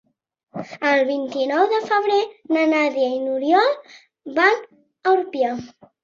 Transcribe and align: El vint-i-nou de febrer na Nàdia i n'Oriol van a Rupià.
El 0.91 1.01
vint-i-nou 1.09 1.65
de 1.73 1.81
febrer 1.89 2.15
na 2.57 2.63
Nàdia 2.71 3.09
i 3.17 3.19
n'Oriol 3.25 3.69
van 4.39 4.57
a 5.11 5.15
Rupià. 5.21 5.51